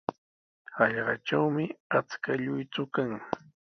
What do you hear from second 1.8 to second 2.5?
achka